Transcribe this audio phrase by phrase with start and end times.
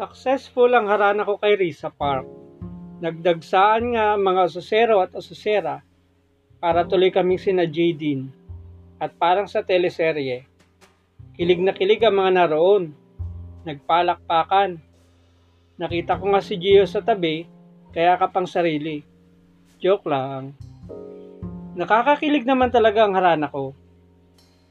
[0.00, 2.24] Successful ang harana ko kay Riz sa park.
[3.04, 5.84] Nagdagsaan nga mga asusero at asusera
[6.56, 8.32] para tuloy kaming sina Jadine.
[8.96, 10.48] At parang sa teleserye,
[11.36, 12.96] kilig na kilig ang mga naroon.
[13.68, 14.80] Nagpalakpakan.
[15.76, 17.44] Nakita ko nga si Gio sa tabi,
[17.92, 19.04] kaya kapang sarili.
[19.84, 20.56] Joke lang.
[21.76, 23.76] Nakakakilig naman talaga ang harana ko.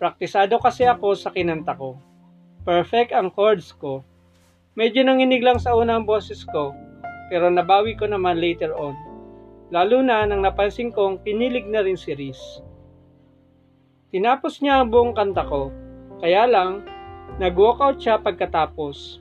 [0.02, 2.02] Praktisado kasi ako sa kinanta ko.
[2.66, 4.02] Perfect ang chords ko.
[4.80, 6.72] Medyo nanginig lang sa unang boses ko,
[7.28, 8.96] pero nabawi ko naman later on.
[9.76, 12.40] Lalo na nang napansin kong kinilig na rin si Riz.
[14.16, 15.76] Tinapos niya ang buong kanta ko,
[16.24, 16.88] kaya lang,
[17.44, 19.20] nag-walkout siya pagkatapos.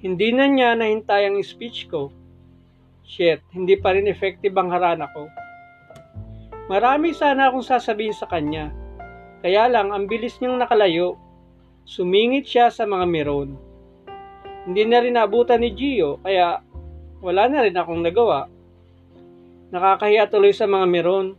[0.00, 2.08] Hindi na niya nahintay ang speech ko.
[3.04, 5.28] Shit, hindi pa rin effective ang harana ko.
[6.72, 8.72] Marami sana akong sasabihin sa kanya.
[9.44, 11.20] Kaya lang, ang bilis niyang nakalayo.
[11.84, 13.73] Sumingit siya sa mga meron.
[14.64, 16.64] Hindi na rin naabutan ni Gio, kaya
[17.20, 18.48] wala na rin akong nagawa.
[19.68, 21.36] Nakakahiya tuloy sa mga meron.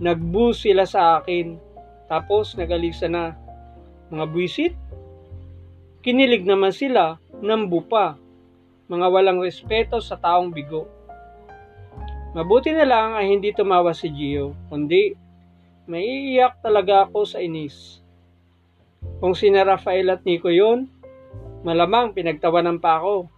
[0.00, 1.56] Nagbu sila sa akin.
[2.08, 3.36] Tapos nagalisa na.
[4.12, 4.74] Mga buwisit?
[6.00, 8.16] Kinilig naman sila, nambu pa.
[8.90, 10.88] Mga walang respeto sa taong bigo.
[12.30, 15.14] Mabuti na lang ay hindi tumawa si Gio, kundi
[15.90, 17.98] maiiyak talaga ako sa inis.
[19.18, 20.86] Kung sina Rafael at Nico yun,
[21.60, 23.28] malamang pinagtawanan pa ako.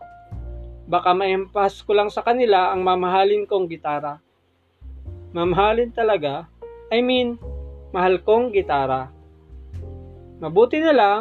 [0.87, 4.19] Baka maimpas ko lang sa kanila ang mamahalin kong gitara.
[5.33, 6.47] Mamahalin talaga?
[6.93, 7.41] I mean,
[7.95, 9.09] mahal kong gitara.
[10.43, 11.21] Mabuti na lang,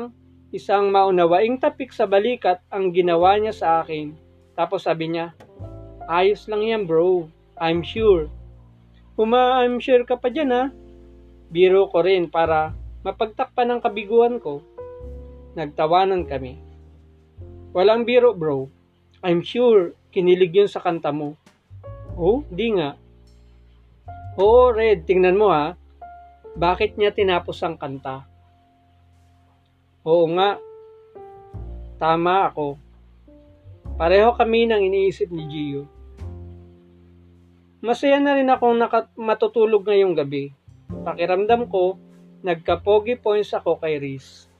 [0.51, 4.11] isang maunawaing tapik sa balikat ang ginawa niya sa akin.
[4.57, 5.31] Tapos sabi niya,
[6.09, 7.29] ayos lang yan bro.
[7.61, 8.27] I'm sure.
[9.15, 10.63] Uma, I'm sure ka pa dyan ha.
[11.53, 12.73] Biro ko rin para
[13.05, 14.65] mapagtakpan ng kabiguan ko.
[15.53, 16.70] Nagtawanan kami.
[17.71, 18.67] Walang biro bro.
[19.23, 21.39] I'm sure kinilig yun sa kanta mo.
[22.19, 22.99] Oh, di nga.
[24.35, 25.79] Oo, Red, tingnan mo ha.
[26.51, 28.27] Bakit niya tinapos ang kanta?
[30.03, 30.59] Oo nga.
[31.95, 32.75] Tama ako.
[33.95, 35.87] Pareho kami nang iniisip ni Gio.
[37.79, 40.51] Masaya na rin akong nakat- matutulog ngayong gabi.
[41.07, 41.95] Pakiramdam ko,
[42.43, 44.50] nagka-pogi points ako kay Riz.